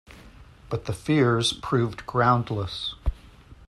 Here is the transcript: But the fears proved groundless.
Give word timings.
But 0.71 0.85
the 0.85 0.93
fears 0.93 1.53
proved 1.53 2.07
groundless. 2.07 2.95